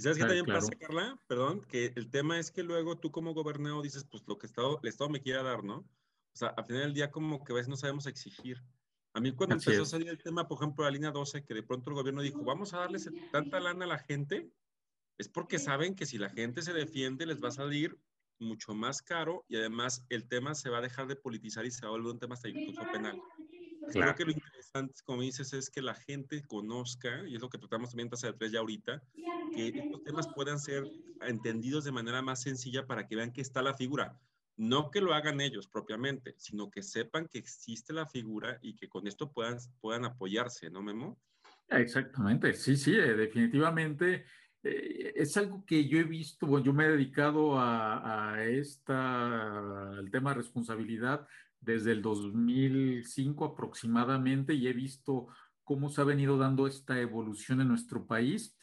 [0.00, 3.34] Y sabes qué también pasa, Carla, perdón, que el tema es que luego tú como
[3.34, 5.76] gobernador dices, pues lo que Estado, el Estado me quiera dar, ¿no?
[5.76, 5.86] O
[6.32, 8.64] sea, al final del día como que a veces no sabemos exigir.
[9.12, 11.62] A mí cuando empezó a salir el tema, por ejemplo, la línea 12, que de
[11.62, 14.50] pronto el gobierno dijo, vamos a darles tanta lana a la gente,
[15.18, 18.00] es porque saben que si la gente se defiende les va a salir
[18.38, 21.82] mucho más caro y además el tema se va a dejar de politizar y se
[21.82, 23.20] va a volver un tema hasta incluso penal.
[23.92, 24.30] Creo que lo
[25.04, 28.32] como dices, es que la gente conozca, y es lo que tratamos también en Tasa
[28.32, 29.02] Tres ya ahorita,
[29.52, 30.84] que estos temas puedan ser
[31.22, 34.18] entendidos de manera más sencilla para que vean que está la figura.
[34.56, 38.88] No que lo hagan ellos propiamente, sino que sepan que existe la figura y que
[38.88, 41.18] con esto puedan, puedan apoyarse, ¿no, Memo?
[41.68, 44.24] Exactamente, sí, sí, eh, definitivamente.
[44.62, 49.98] Eh, es algo que yo he visto, bueno, yo me he dedicado a, a esta,
[49.98, 51.26] al tema de responsabilidad
[51.60, 55.28] desde el 2005 aproximadamente y he visto
[55.62, 58.56] cómo se ha venido dando esta evolución en nuestro país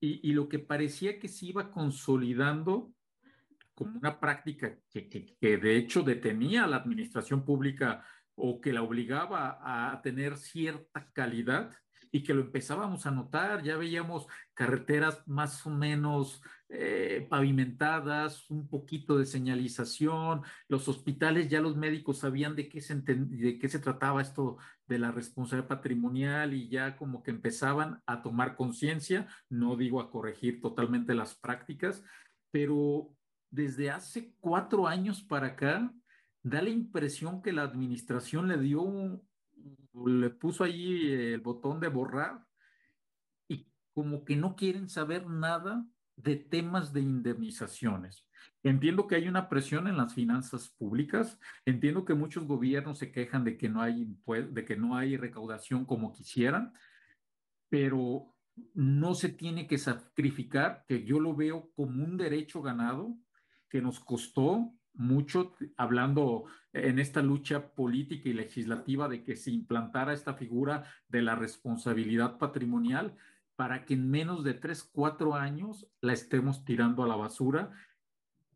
[0.00, 2.92] y, lo que parecía que se iba consolidando
[3.74, 8.04] como una práctica que, que, de hecho detenía a la administración pública
[8.36, 11.72] o que la obligaba a tener cierta calidad,
[12.10, 18.68] y que lo empezábamos a notar, ya veíamos carreteras más o menos eh, pavimentadas, un
[18.68, 23.78] poquito de señalización, los hospitales, ya los médicos sabían de qué, se de qué se
[23.78, 29.76] trataba esto de la responsabilidad patrimonial y ya como que empezaban a tomar conciencia, no
[29.76, 32.02] digo a corregir totalmente las prácticas,
[32.50, 33.14] pero
[33.50, 35.92] desde hace cuatro años para acá,
[36.42, 39.27] da la impresión que la administración le dio un,
[40.06, 42.46] le puso ahí el botón de borrar
[43.48, 48.26] y como que no quieren saber nada de temas de indemnizaciones.
[48.62, 53.44] Entiendo que hay una presión en las finanzas públicas, entiendo que muchos gobiernos se quejan
[53.44, 54.16] de que no hay,
[54.50, 56.72] de que no hay recaudación como quisieran,
[57.68, 58.34] pero
[58.74, 63.16] no se tiene que sacrificar, que yo lo veo como un derecho ganado
[63.68, 70.12] que nos costó mucho hablando en esta lucha política y legislativa de que se implantara
[70.12, 73.16] esta figura de la responsabilidad patrimonial
[73.56, 77.72] para que en menos de tres, cuatro años la estemos tirando a la basura.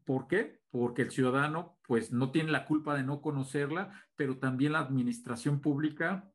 [0.04, 0.60] ¿Por qué?
[0.70, 5.60] Porque el ciudadano pues no tiene la culpa de no conocerla, pero también la administración
[5.60, 6.32] pública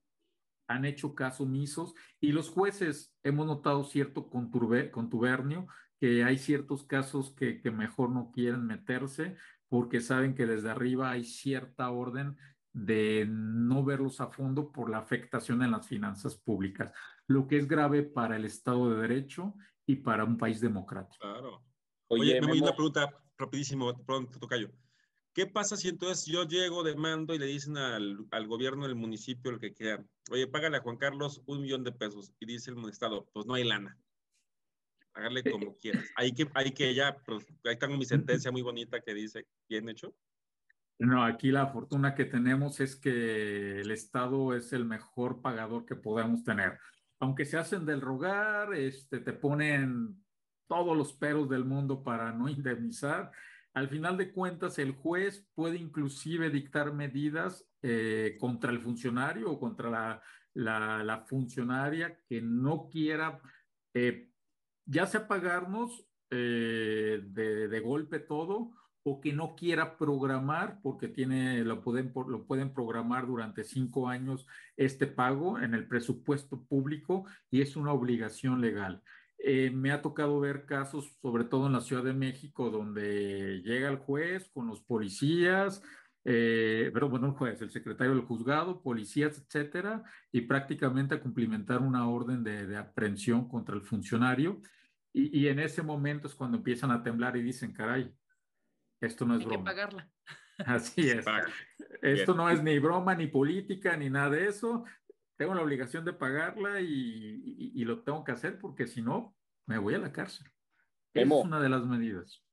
[0.68, 5.68] han hecho caso omisos y los jueces hemos notado cierto contubernio,
[6.00, 9.38] que hay ciertos casos que, que mejor no quieren meterse,
[9.70, 12.38] porque saben que desde arriba hay cierta orden
[12.74, 16.92] de no verlos a fondo por la afectación en las finanzas públicas,
[17.28, 21.18] lo que es grave para el Estado de Derecho y para un país democrático.
[21.20, 21.64] Claro.
[22.08, 24.72] Oye, me voy una pregunta rapidísimo, pronto, Tocayo.
[25.34, 28.96] ¿Qué pasa si entonces yo llego de mando y le dicen al, al gobierno del
[28.96, 32.34] municipio, el que quiera, oye, págale a Juan Carlos un millón de pesos?
[32.40, 33.98] Y dice el Estado, pues no hay lana
[35.18, 36.06] hágale como quieras.
[36.16, 39.90] Hay que, hay que ya, pues, ahí tengo mi sentencia muy bonita que dice, bien
[39.90, 40.16] hecho.
[41.00, 45.96] No, aquí la fortuna que tenemos es que el Estado es el mejor pagador que
[45.96, 46.80] podemos tener.
[47.20, 50.24] Aunque se hacen del rogar, este, te ponen
[50.68, 53.32] todos los peros del mundo para no indemnizar.
[53.74, 59.60] Al final de cuentas, el juez puede inclusive dictar medidas eh, contra el funcionario o
[59.60, 60.22] contra la,
[60.56, 63.40] la, la funcionaria que no quiera
[63.94, 64.32] eh,
[64.88, 68.72] ya sea pagarnos eh, de, golpe todo
[69.04, 74.46] o que no quiera programar porque tiene, lo, pueden, lo pueden programar durante cinco años
[74.76, 79.02] este pago en el presupuesto público y es una obligación legal.
[79.40, 83.88] Eh, me ha tocado ver casos, sobre todo en la Ciudad de México, donde llega
[83.88, 85.82] el juez con los policías,
[86.26, 91.82] eh, pero bueno, el juez, el secretario del juzgado, policías, etcétera, y prácticamente a cumplimentar
[91.82, 94.62] una orden de, de aprehensión contra el funcionario
[95.18, 98.14] y, en ese momento es cuando empiezan a temblar y dicen, caray,
[99.02, 99.56] esto no es broma.
[99.56, 100.12] Hay que pagarla.
[100.60, 101.26] Así es.
[102.02, 104.86] Esto no es ni broma, ni política, ni nada de eso.
[105.36, 109.96] tengo la obligación de pagarla y, lo tengo que hacer porque si no, me voy
[109.96, 110.48] a la cárcel.
[111.14, 112.44] es una de las medidas.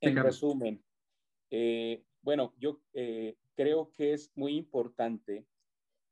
[0.00, 0.84] En resumen,
[1.50, 5.44] eh, bueno, yo eh, creo que es muy importante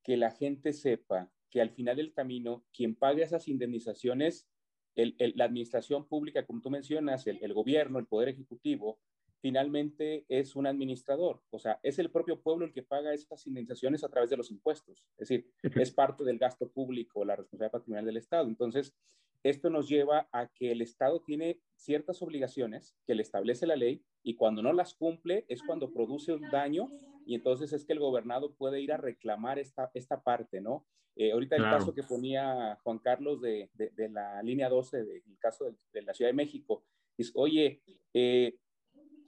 [0.03, 4.49] que la gente sepa que al final del camino, quien paga esas indemnizaciones,
[4.97, 8.99] la administración pública, como tú mencionas, el, gobierno, el poder ejecutivo,
[9.41, 14.03] finalmente es un administrador, o sea, es el propio pueblo el que paga esas indemnizaciones
[14.03, 18.07] a través de los impuestos, es decir, es parte del gasto público, la responsabilidad patrimonial
[18.07, 18.49] del Estado.
[18.49, 18.95] Entonces,
[19.43, 24.03] esto nos lleva a que el Estado tiene ciertas obligaciones que le establece la ley
[24.23, 26.91] y cuando no las cumple es cuando produce un daño
[27.27, 30.87] y entonces es que el gobernado puede ir a reclamar esta, esta parte, ¿no?
[31.17, 35.75] Eh, ahorita el caso que ponía Juan Carlos de, de, la línea 12, del caso
[35.93, 36.85] de, la Ciudad de México,
[37.19, 37.83] es, oye,
[38.15, 38.57] eh,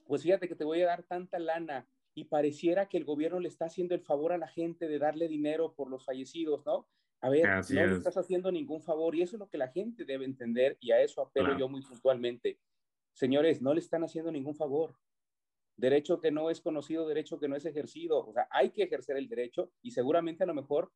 [0.06, 3.48] pues fíjate que te voy a dar tanta lana y pareciera que el gobierno le
[3.48, 6.86] está haciendo el favor a la gente de darle dinero por los fallecidos, ¿no?
[7.20, 10.04] A ver, no le estás haciendo ningún favor y eso es lo que la gente
[10.04, 12.60] debe entender y a eso apelo yo muy puntualmente.
[13.12, 14.94] Señores, no le están haciendo ningún favor.
[15.78, 18.26] Derecho que no es conocido, derecho que no es ejercido.
[18.26, 20.92] O sea, hay que ejercer el derecho y seguramente a lo mejor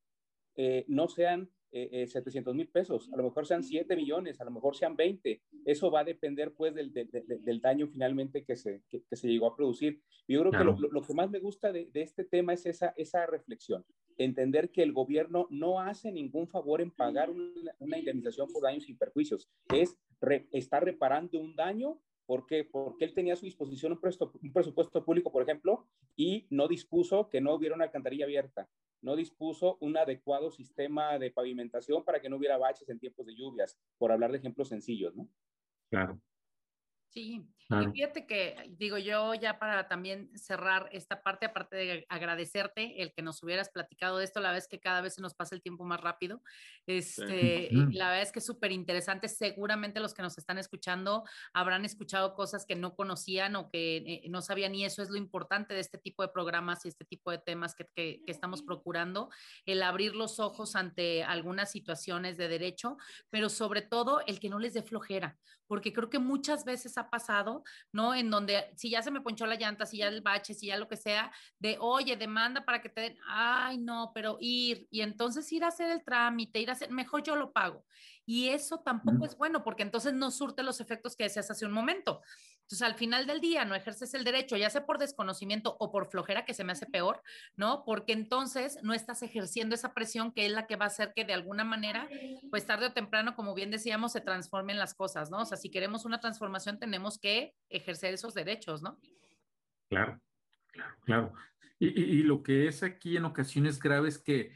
[0.57, 4.45] eh, no sean eh, 700 eh, mil pesos, a lo mejor sean 7 millones, a
[4.45, 5.41] lo mejor sean 20.
[5.65, 9.57] Eso va a depender pues del, del, daño finalmente que se, que, se llegó a
[9.57, 10.03] producir.
[10.29, 13.25] Yo creo que lo, lo, que más me gusta de, este tema es esa, esa
[13.25, 13.87] reflexión,
[14.19, 18.89] entender que el gobierno no hace ningún favor en pagar una, una indemnización por daños
[18.89, 19.97] y perjuicios, es
[20.53, 22.01] está reparando un daño
[22.33, 22.65] ¿Por qué?
[22.65, 23.99] Porque él tenía a su disposición un,
[24.43, 28.71] un, presupuesto público, por ejemplo, y no dispuso que no hubiera una alcantarilla abierta,
[29.03, 33.35] no dispuso un adecuado sistema de pavimentación para que no hubiera baches en tiempos de
[33.37, 35.29] lluvias, por hablar de ejemplos sencillos, ¿no?
[35.91, 36.19] Claro.
[37.13, 43.03] Sí, y fíjate que, digo yo, ya para también cerrar esta parte, aparte de agradecerte
[43.03, 45.55] el que nos hubieras platicado de esto, la vez que cada vez se nos pasa
[45.55, 46.43] el tiempo más rápido,
[46.87, 51.85] este, la verdad es que es súper interesante, seguramente los que nos están escuchando habrán
[51.85, 55.75] escuchado cosas que no conocían o que eh, no sabían y eso es lo importante
[55.75, 59.29] de este tipo de programas y este tipo de temas que, que, que estamos procurando,
[59.67, 62.97] el abrir los ojos ante algunas situaciones de derecho,
[63.29, 67.11] pero sobre todo el que no les dé flojera, porque creo que muchas veces ha
[67.11, 67.63] pasado,
[67.93, 68.15] ¿no?
[68.15, 70.77] En donde si ya se me ponchó la llanta, si ya el bache, si ya
[70.77, 75.03] lo que sea, de, oye, demanda para que te den, ay, no, pero ir, y
[75.03, 77.85] entonces ir a hacer el trámite, ir a hacer, mejor yo lo pago.
[78.25, 81.73] Y eso tampoco es bueno, porque entonces no surte los efectos que decías hace un
[81.73, 82.23] momento.
[82.63, 86.11] Entonces, al final del día, no ejerces el derecho, ya sea por desconocimiento o por
[86.11, 87.23] flojera, que se me hace peor,
[87.57, 87.85] ¿no?
[87.85, 91.25] Porque entonces no estás ejerciendo esa presión que es la que va a hacer que
[91.25, 92.09] de alguna manera,
[92.51, 95.43] pues tarde o temprano, como bien decíamos, se transformen las cosas, ¿no?
[95.43, 98.99] O sea, si queremos una transformación, tenemos que ejercer esos derechos, ¿no?
[99.89, 100.21] Claro,
[100.69, 101.33] claro, claro.
[101.79, 104.53] Y, y, lo que es aquí en ocasiones graves que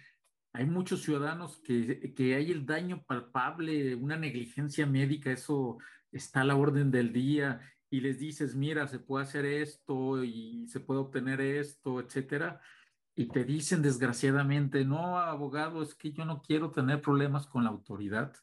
[0.53, 5.77] hay muchos ciudadanos que, que, hay el daño palpable, una negligencia médica, eso
[6.13, 10.67] está a la orden del día y les dices, mira, se puede hacer esto y
[10.69, 12.61] se puede obtener esto, etcétera,
[13.15, 17.71] y te dicen desgraciadamente, no, abogado, es que yo no quiero tener problemas con la
[17.71, 18.35] autoridad.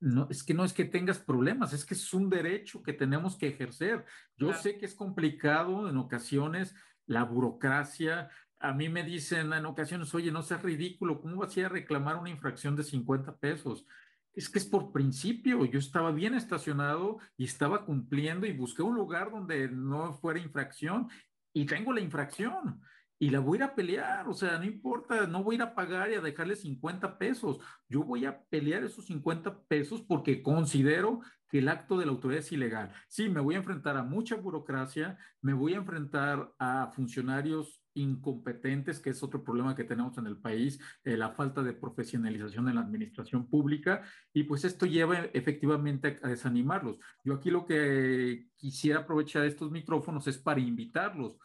[0.00, 3.36] No, es que no es que tengas problemas, es que es un derecho que tenemos
[3.36, 4.04] que ejercer.
[4.36, 6.74] Yo sé que es complicado en ocasiones
[7.06, 8.30] la burocracia.
[8.60, 11.70] A mí me dicen en ocasiones, oye, no seas ridículo, ¿cómo vas a ir a
[11.70, 13.86] reclamar una infracción de 50 pesos?
[14.34, 15.64] Es que es por principio.
[15.64, 21.08] Yo estaba bien estacionado y estaba cumpliendo y busqué un lugar donde no fuera infracción
[21.52, 22.80] y tengo la infracción
[23.18, 24.28] y la voy a ir a pelear.
[24.28, 27.58] O sea, no importa, no voy a ir a pagar y a dejarle 50 pesos.
[27.88, 32.40] Yo voy a pelear esos 50 pesos porque considero que el acto de la autoridad
[32.40, 32.92] es ilegal.
[33.08, 39.00] Sí, me voy a enfrentar a mucha burocracia, me voy a enfrentar a funcionarios incompetentes,
[39.00, 42.74] que es otro problema que tenemos en el país, eh, la falta de profesionalización en
[42.76, 44.02] la administración pública,
[44.32, 46.98] y pues esto lleva efectivamente a, desanimarlos.
[47.22, 51.38] Yo aquí lo que quisiera aprovechar estos micrófonos es para invitarlos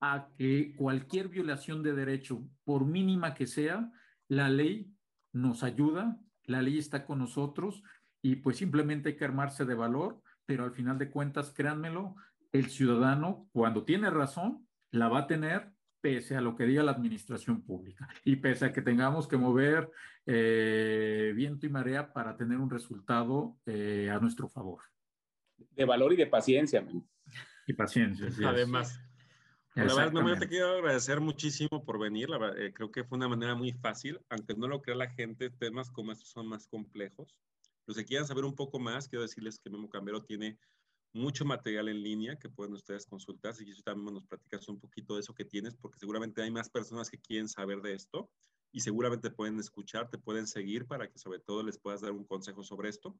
[0.00, 3.92] a que cualquier violación de derecho, por mínima que sea,
[4.28, 4.94] la ley
[5.32, 7.82] nos ayuda, la ley está con nosotros
[8.22, 12.16] y pues simplemente hay que armarse de valor, pero al final de cuentas, créanmelo,
[12.52, 16.92] el ciudadano cuando tiene razón, la va a tener pese a lo que diga la
[16.92, 19.90] administración pública y pese a que tengamos que mover
[20.26, 24.82] eh, viento y marea para tener un resultado eh, a nuestro favor.
[25.56, 26.84] De valor y de paciencia.
[27.66, 28.28] Y paciencia.
[28.48, 29.00] Además.
[29.74, 32.28] La verdad, no, te quiero agradecer muchísimo por venir.
[32.56, 35.90] Eh, creo que fue una manera muy fácil, aunque no lo crea la gente, temas
[35.90, 37.36] como estos son más complejos.
[37.86, 40.58] Los que quieran saber un poco más, quiero decirles que Memo Cambero tiene
[41.12, 43.54] mucho material en línea que pueden ustedes consultar.
[43.54, 46.70] Si quieres también nos platicas un poquito de eso que tienes, porque seguramente hay más
[46.70, 48.30] personas que quieren saber de esto.
[48.72, 52.24] y seguramente pueden escuchar, te pueden seguir para que sobre todo les puedas dar un
[52.24, 53.18] consejo sobre esto.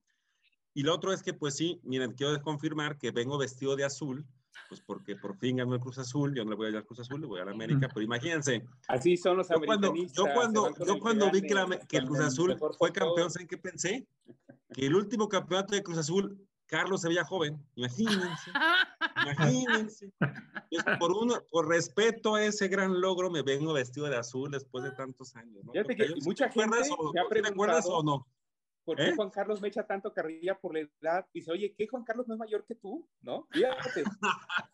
[0.75, 4.25] Y lo otro es que, pues sí, miren, quiero confirmar que vengo vestido de azul,
[4.69, 6.87] pues porque por fin ganó el Cruz Azul, yo no le voy a ir al
[6.87, 8.65] Cruz Azul, le voy a la América, pero imagínense.
[8.87, 12.57] Así son los yo cuando, yo cuando, yo cuando vi que, que el Cruz Azul
[12.79, 14.07] fue campeón, ¿saben qué pensé?
[14.73, 16.41] Que el último campeonato de Cruz Azul,
[16.71, 18.51] Carlos se veía joven, imagínense,
[19.27, 20.13] imagínense.
[21.01, 24.93] por, uno, por respeto a ese gran logro, me vengo vestido de azul después de
[24.93, 25.65] tantos años.
[25.65, 25.73] ¿no?
[25.73, 28.25] Fíjate que mucha gente o, ¿Te acuerdas o no?
[28.85, 29.15] ¿Por qué ¿Eh?
[29.15, 31.27] Juan Carlos me echa tanto carrilla por la edad?
[31.35, 33.07] Dice, oye, ¿qué Juan Carlos no es mayor que tú?
[33.21, 33.47] ¿No?
[33.51, 34.05] Fíjate.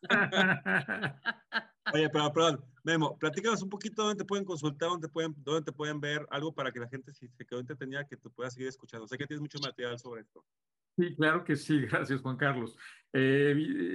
[1.94, 5.62] oye, pero perdón, Memo, platícanos un poquito dónde te pueden consultar, dónde te pueden, dónde
[5.62, 8.51] te pueden ver, algo para que la gente, si se quedó entretenida, que te pueda
[8.51, 9.09] seguir escuchando.
[9.09, 10.44] Sé que tienes mucho material sobre esto.
[10.97, 12.76] Sí, claro que sí, gracias Juan Carlos.
[13.12, 13.55] Eh,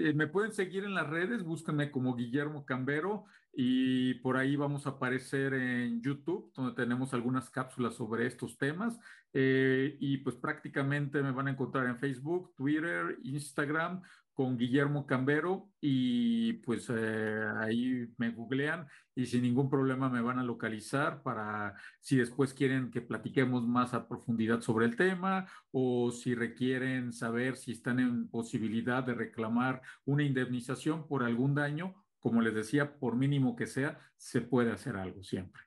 [0.10, 4.86] eh, me pueden seguir en las redes, búsquenme como Guillermo Cambero y por ahí vamos
[4.86, 9.00] a aparecer en YouTube, donde tenemos algunas cápsulas sobre estos temas.
[9.34, 14.02] Eh, y pues prácticamente me van a encontrar en Facebook, Twitter, Instagram
[14.42, 20.40] con Guillermo Cambero y pues eh, ahí me googlean y sin ningún problema me van
[20.40, 26.10] a localizar para si después quieren que platiquemos más a profundidad sobre el tema o
[26.10, 32.42] si requieren saber si están en posibilidad de reclamar una indemnización por algún daño, como
[32.42, 35.62] les decía, por mínimo que sea, se puede hacer algo siempre.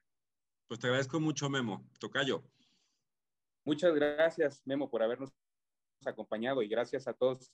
[0.66, 1.88] Pues te agradezco mucho, Memo.
[2.00, 2.42] Tocayo.
[3.64, 5.30] Muchas gracias, Memo, por habernos
[6.04, 7.52] acompañado y gracias a todos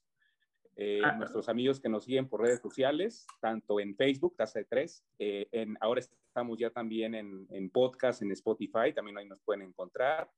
[0.83, 1.13] eh, ah.
[1.13, 5.47] nuestros amigos que nos siguen por redes sociales, tanto en Facebook, Taza de Tres, eh,
[5.53, 10.31] en, ahora estamos ya también en, en, podcast, en Spotify, también ahí nos pueden encontrar.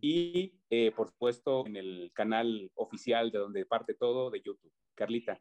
[0.00, 4.72] Y, eh, por supuesto, en el canal oficial de donde parte todo de YouTube.
[4.96, 5.40] Carlita.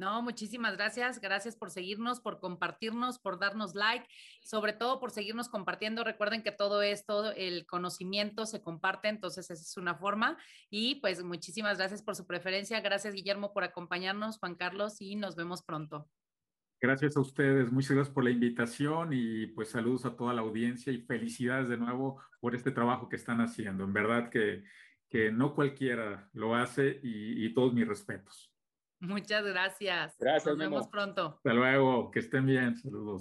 [0.00, 1.20] No, muchísimas gracias.
[1.20, 4.06] Gracias por seguirnos, por compartirnos, por darnos like,
[4.42, 6.04] sobre todo por seguirnos compartiendo.
[6.04, 10.38] Recuerden que todo esto, el conocimiento se comparte, entonces esa es una forma.
[10.70, 12.80] Y pues muchísimas gracias por su preferencia.
[12.80, 16.08] Gracias, Guillermo, por acompañarnos, Juan Carlos, y nos vemos pronto.
[16.80, 20.94] Gracias a ustedes, muchas gracias por la invitación y pues saludos a toda la audiencia
[20.94, 23.84] y felicidades de nuevo por este trabajo que están haciendo.
[23.84, 24.64] En verdad que,
[25.10, 28.49] que no cualquiera lo hace y, y todos mis respetos.
[29.00, 30.16] Muchas gracias.
[30.18, 30.46] Gracias.
[30.46, 31.34] Nos vemos pronto.
[31.36, 32.10] Hasta luego.
[32.10, 32.76] Que estén bien.
[32.76, 33.20] Saludos.